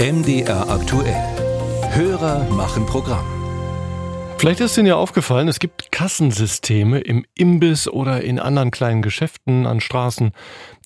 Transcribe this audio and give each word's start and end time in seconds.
MDR 0.00 0.70
aktuell. 0.70 1.20
Hörer 1.90 2.48
machen 2.50 2.86
Programm. 2.86 3.26
Vielleicht 4.36 4.60
ist 4.60 4.78
Ihnen 4.78 4.86
ja 4.86 4.94
aufgefallen, 4.94 5.48
es 5.48 5.58
gibt 5.58 5.90
Kassensysteme 5.90 7.00
im 7.00 7.26
Imbiss 7.34 7.88
oder 7.88 8.22
in 8.22 8.38
anderen 8.38 8.70
kleinen 8.70 9.02
Geschäften 9.02 9.66
an 9.66 9.80
Straßen. 9.80 10.30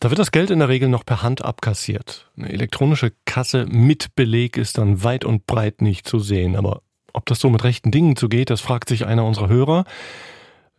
Da 0.01 0.09
wird 0.09 0.19
das 0.19 0.31
Geld 0.31 0.49
in 0.51 0.61
der 0.61 0.71
Regel 0.71 0.89
noch 0.89 1.05
per 1.05 1.23
Hand 1.23 1.45
abkassiert. 1.45 2.31
Eine 2.39 2.49
elektronische 2.49 3.13
Kasse 3.27 3.67
mit 3.67 4.15
Beleg 4.15 4.57
ist 4.57 4.79
dann 4.79 5.05
weit 5.05 5.27
und 5.27 5.45
breit 5.45 5.83
nicht 5.83 6.09
zu 6.09 6.19
sehen. 6.19 6.57
Aber 6.57 6.81
ob 7.13 7.27
das 7.27 7.39
so 7.39 7.51
mit 7.51 7.65
rechten 7.65 7.91
Dingen 7.91 8.17
zugeht, 8.17 8.49
das 8.49 8.63
fragt 8.63 8.89
sich 8.89 9.05
einer 9.05 9.27
unserer 9.27 9.51
Hörer, 9.51 9.85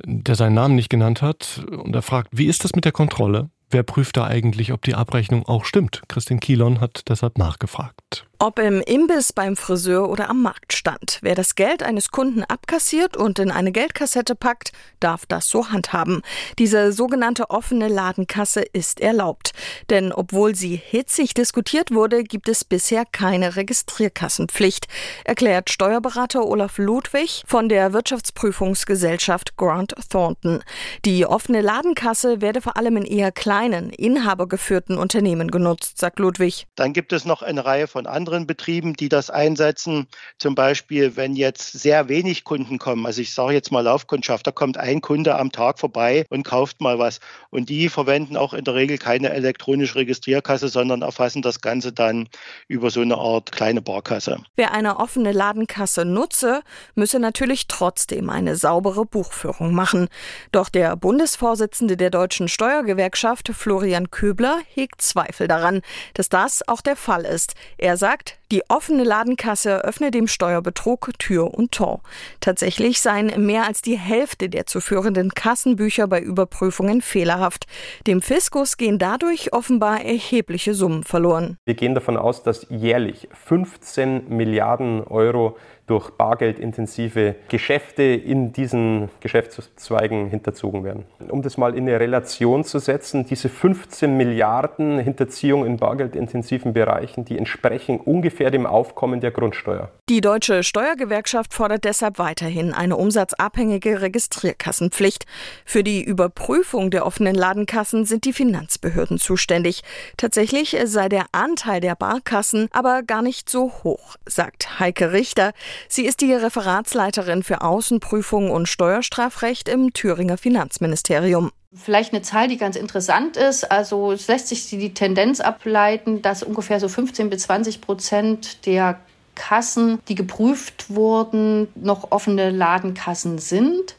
der 0.03 0.33
seinen 0.33 0.55
Namen 0.55 0.73
nicht 0.73 0.89
genannt 0.89 1.21
hat. 1.21 1.63
Und 1.69 1.95
er 1.95 2.01
fragt, 2.01 2.29
wie 2.31 2.47
ist 2.47 2.63
das 2.63 2.73
mit 2.73 2.83
der 2.83 2.93
Kontrolle? 2.93 3.51
Wer 3.73 3.81
prüft 3.81 4.17
da 4.17 4.25
eigentlich, 4.25 4.71
ob 4.71 4.83
die 4.83 4.93
Abrechnung 4.93 5.47
auch 5.47 5.65
stimmt? 5.65 6.03
Christine 6.07 6.39
Kielon 6.39 6.79
hat 6.79 7.09
deshalb 7.09 7.39
nachgefragt. 7.39 8.27
Ob 8.45 8.59
im 8.59 8.81
Imbiss, 8.81 9.31
beim 9.31 9.55
Friseur 9.55 10.09
oder 10.09 10.29
am 10.29 10.41
Marktstand. 10.41 11.19
Wer 11.21 11.33
das 11.33 11.55
Geld 11.55 11.81
eines 11.81 12.11
Kunden 12.11 12.43
abkassiert 12.43 13.15
und 13.15 13.39
in 13.39 13.51
eine 13.51 13.71
Geldkassette 13.71 14.35
packt, 14.35 14.73
darf 14.99 15.25
das 15.25 15.47
so 15.47 15.69
handhaben. 15.69 16.23
Diese 16.59 16.91
sogenannte 16.91 17.51
offene 17.51 17.87
Ladenkasse 17.87 18.61
ist 18.61 18.99
erlaubt. 18.99 19.53
Denn 19.89 20.11
obwohl 20.11 20.55
sie 20.55 20.75
hitzig 20.75 21.33
diskutiert 21.33 21.91
wurde, 21.91 22.25
gibt 22.25 22.49
es 22.49 22.65
bisher 22.65 23.05
keine 23.09 23.55
Registrierkassenpflicht, 23.55 24.89
erklärt 25.23 25.69
Steuerberater 25.69 26.45
Olaf 26.45 26.77
Ludwig 26.77 27.43
von 27.47 27.69
der 27.69 27.93
Wirtschaftsprüfungsgesellschaft 27.93 29.55
Grant 29.55 29.95
Thornton. 30.09 30.65
Die 31.05 31.25
offene 31.25 31.61
Ladenkasse 31.61 32.41
werde 32.41 32.59
vor 32.59 32.75
allem 32.75 32.97
in 32.97 33.05
eher 33.05 33.31
kleinen, 33.31 33.62
inhabergeführten 33.71 34.97
Unternehmen 34.97 35.49
genutzt, 35.49 35.99
sagt 35.99 36.19
Ludwig. 36.19 36.67
Dann 36.75 36.91
gibt 36.91 37.13
es 37.13 37.23
noch 37.23 37.41
eine 37.41 37.63
Reihe 37.63 37.87
von 37.87 38.05
anderen 38.05 38.33
anderen 38.33 38.47
Betrieben, 38.47 38.93
die 38.93 39.09
das 39.09 39.29
einsetzen. 39.29 40.07
Zum 40.39 40.55
Beispiel, 40.55 41.15
wenn 41.15 41.35
jetzt 41.35 41.73
sehr 41.73 42.07
wenig 42.09 42.43
Kunden 42.43 42.79
kommen, 42.79 43.05
also 43.05 43.21
ich 43.21 43.33
sage 43.33 43.53
jetzt 43.53 43.71
mal 43.71 43.81
Laufkundschaft, 43.81 44.47
da 44.47 44.51
kommt 44.51 44.77
ein 44.77 45.01
Kunde 45.01 45.35
am 45.35 45.51
Tag 45.51 45.79
vorbei 45.79 46.25
und 46.29 46.43
kauft 46.43 46.81
mal 46.81 46.97
was. 46.99 47.19
Und 47.49 47.69
die 47.69 47.89
verwenden 47.89 48.37
auch 48.37 48.53
in 48.53 48.63
der 48.63 48.73
Regel 48.73 48.97
keine 48.97 49.29
elektronische 49.29 49.95
Registrierkasse, 49.95 50.67
sondern 50.67 51.01
erfassen 51.01 51.41
das 51.41 51.61
Ganze 51.61 51.93
dann 51.93 52.27
über 52.67 52.89
so 52.89 53.01
eine 53.01 53.17
Art 53.17 53.51
kleine 53.51 53.81
Barkasse. 53.81 54.37
Wer 54.55 54.73
eine 54.73 54.97
offene 54.97 55.31
Ladenkasse 55.31 56.05
nutze, 56.05 56.61
müsse 56.95 57.19
natürlich 57.19 57.67
trotzdem 57.67 58.29
eine 58.29 58.55
saubere 58.55 59.05
Buchführung 59.05 59.73
machen. 59.73 60.07
Doch 60.51 60.69
der 60.69 60.95
Bundesvorsitzende 60.95 61.97
der 61.97 62.09
deutschen 62.09 62.47
Steuergewerkschaft, 62.47 63.52
Florian 63.53 64.11
Köbler, 64.11 64.59
hegt 64.73 65.01
Zweifel 65.01 65.47
daran, 65.47 65.81
dass 66.13 66.29
das 66.29 66.67
auch 66.67 66.81
der 66.81 66.95
Fall 66.95 67.25
ist. 67.25 67.55
Er 67.77 67.97
sagt, 67.97 68.37
die 68.51 68.61
offene 68.69 69.03
Ladenkasse 69.03 69.83
öffne 69.83 70.11
dem 70.11 70.27
Steuerbetrug 70.27 71.09
Tür 71.17 71.53
und 71.53 71.71
Tor. 71.71 72.01
Tatsächlich 72.39 73.01
seien 73.01 73.45
mehr 73.45 73.65
als 73.65 73.81
die 73.81 73.97
Hälfte 73.97 74.47
der 74.47 74.67
zu 74.67 74.79
führenden 74.79 75.33
Kassenbücher 75.33 76.07
bei 76.07 76.19
Überprüfungen 76.19 77.01
fehlerhaft. 77.01 77.65
Dem 78.05 78.21
Fiskus 78.21 78.77
gehen 78.77 78.99
dadurch 78.99 79.53
offenbar 79.53 80.01
erhebliche 80.01 80.75
Summen 80.75 81.03
verloren. 81.03 81.57
Wir 81.65 81.73
gehen 81.73 81.95
davon 81.95 82.15
aus, 82.15 82.43
dass 82.43 82.67
jährlich 82.69 83.27
15 83.45 84.29
Milliarden 84.29 85.03
Euro 85.03 85.57
durch 85.93 86.09
bargeldintensive 86.09 87.35
Geschäfte 87.49 88.01
in 88.01 88.51
diesen 88.51 89.09
Geschäftszweigen 89.19 90.27
hinterzogen 90.27 90.83
werden. 90.83 91.05
Um 91.29 91.43
das 91.43 91.57
mal 91.57 91.75
in 91.75 91.87
eine 91.87 91.99
Relation 91.99 92.63
zu 92.63 92.79
setzen, 92.79 93.27
diese 93.27 93.47
15 93.47 94.17
Milliarden 94.17 94.97
Hinterziehung 94.97 95.67
in 95.67 95.77
bargeldintensiven 95.77 96.73
Bereichen, 96.73 97.25
die 97.25 97.37
entsprechen 97.37 97.99
ungefähr 97.99 98.49
dem 98.49 98.65
Aufkommen 98.65 99.21
der 99.21 99.29
Grundsteuer. 99.29 99.91
Die 100.09 100.19
Deutsche 100.19 100.63
Steuergewerkschaft 100.63 101.53
fordert 101.53 101.83
deshalb 101.83 102.17
weiterhin 102.17 102.73
eine 102.73 102.97
umsatzabhängige 102.97 104.01
Registrierkassenpflicht. 104.01 105.25
Für 105.63 105.83
die 105.83 106.03
Überprüfung 106.03 106.89
der 106.89 107.05
offenen 107.05 107.35
Ladenkassen 107.35 108.05
sind 108.05 108.25
die 108.25 108.33
Finanzbehörden 108.33 109.19
zuständig. 109.19 109.83
Tatsächlich 110.17 110.75
sei 110.85 111.07
der 111.07 111.25
Anteil 111.33 111.81
der 111.81 111.95
Barkassen 111.95 112.67
aber 112.71 113.03
gar 113.03 113.21
nicht 113.21 113.47
so 113.47 113.71
hoch, 113.83 114.15
sagt 114.25 114.79
Heike 114.79 115.11
Richter. 115.11 115.53
Sie 115.87 116.05
ist 116.05 116.21
die 116.21 116.33
Referatsleiterin 116.33 117.43
für 117.43 117.61
Außenprüfung 117.61 118.51
und 118.51 118.67
Steuerstrafrecht 118.67 119.69
im 119.69 119.93
Thüringer 119.93 120.37
Finanzministerium. 120.37 121.51
Vielleicht 121.75 122.13
eine 122.13 122.21
Zahl, 122.21 122.47
die 122.47 122.57
ganz 122.57 122.75
interessant 122.75 123.35
ist. 123.35 123.71
Also 123.71 124.11
es 124.11 124.27
lässt 124.27 124.47
sich 124.47 124.69
die 124.69 124.93
Tendenz 124.93 125.39
ableiten, 125.39 126.21
dass 126.21 126.43
ungefähr 126.43 126.79
so 126.79 126.87
15 126.87 127.29
bis 127.29 127.43
20 127.43 127.81
Prozent 127.81 128.65
der 128.65 128.99
Kassen, 129.35 129.99
die 130.07 130.15
geprüft 130.15 130.89
wurden, 130.89 131.67
noch 131.75 132.11
offene 132.11 132.51
Ladenkassen 132.51 133.39
sind. 133.39 133.95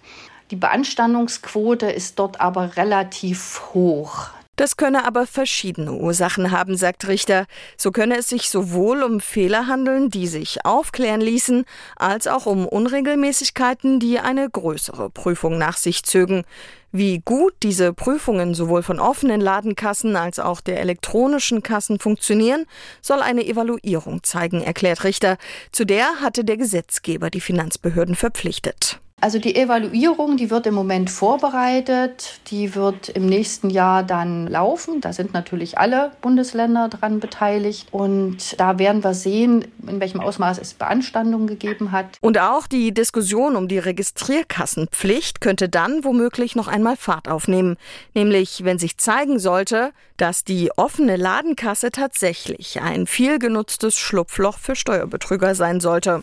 Die 0.50 0.56
Beanstandungsquote 0.56 1.86
ist 1.86 2.18
dort 2.18 2.40
aber 2.40 2.76
relativ 2.76 3.60
hoch. 3.74 4.28
Das 4.56 4.76
könne 4.76 5.04
aber 5.04 5.26
verschiedene 5.26 5.92
Ursachen 5.92 6.50
haben, 6.50 6.76
sagt 6.76 7.08
Richter. 7.08 7.46
So 7.76 7.90
könne 7.90 8.18
es 8.18 8.28
sich 8.28 8.50
sowohl 8.50 9.02
um 9.02 9.20
Fehler 9.20 9.66
handeln, 9.66 10.10
die 10.10 10.28
sich 10.28 10.64
aufklären 10.64 11.20
ließen, 11.20 11.64
als 11.96 12.26
auch 12.26 12.46
um 12.46 12.66
Unregelmäßigkeiten, 12.66 13.98
die 13.98 14.20
eine 14.20 14.48
größere 14.48 15.10
Prüfung 15.10 15.58
nach 15.58 15.76
sich 15.76 16.04
zögen. 16.04 16.44
Wie 16.92 17.18
gut 17.18 17.54
diese 17.64 17.92
Prüfungen 17.92 18.54
sowohl 18.54 18.84
von 18.84 19.00
offenen 19.00 19.40
Ladenkassen 19.40 20.14
als 20.14 20.38
auch 20.38 20.60
der 20.60 20.78
elektronischen 20.78 21.64
Kassen 21.64 21.98
funktionieren, 21.98 22.66
soll 23.02 23.20
eine 23.20 23.44
Evaluierung 23.44 24.22
zeigen, 24.22 24.62
erklärt 24.62 25.02
Richter. 25.02 25.36
Zu 25.72 25.84
der 25.84 26.20
hatte 26.20 26.44
der 26.44 26.56
Gesetzgeber 26.56 27.30
die 27.30 27.40
Finanzbehörden 27.40 28.14
verpflichtet. 28.14 29.00
Also 29.24 29.38
die 29.38 29.56
Evaluierung, 29.56 30.36
die 30.36 30.50
wird 30.50 30.66
im 30.66 30.74
Moment 30.74 31.08
vorbereitet, 31.08 32.40
die 32.48 32.74
wird 32.74 33.08
im 33.08 33.24
nächsten 33.24 33.70
Jahr 33.70 34.02
dann 34.02 34.46
laufen. 34.48 35.00
Da 35.00 35.14
sind 35.14 35.32
natürlich 35.32 35.78
alle 35.78 36.12
Bundesländer 36.20 36.90
dran 36.90 37.20
beteiligt 37.20 37.88
und 37.90 38.60
da 38.60 38.78
werden 38.78 39.02
wir 39.02 39.14
sehen, 39.14 39.64
in 39.88 39.98
welchem 39.98 40.20
Ausmaß 40.20 40.58
es 40.58 40.74
Beanstandungen 40.74 41.46
gegeben 41.46 41.90
hat. 41.90 42.18
Und 42.20 42.38
auch 42.38 42.66
die 42.66 42.92
Diskussion 42.92 43.56
um 43.56 43.66
die 43.66 43.78
Registrierkassenpflicht 43.78 45.40
könnte 45.40 45.70
dann 45.70 46.04
womöglich 46.04 46.54
noch 46.54 46.68
einmal 46.68 46.98
Fahrt 46.98 47.26
aufnehmen, 47.26 47.78
nämlich 48.12 48.62
wenn 48.62 48.78
sich 48.78 48.98
zeigen 48.98 49.38
sollte, 49.38 49.92
dass 50.18 50.44
die 50.44 50.70
offene 50.76 51.16
Ladenkasse 51.16 51.92
tatsächlich 51.92 52.82
ein 52.82 53.06
viel 53.06 53.38
genutztes 53.38 53.96
Schlupfloch 53.96 54.58
für 54.58 54.76
Steuerbetrüger 54.76 55.54
sein 55.54 55.80
sollte. 55.80 56.22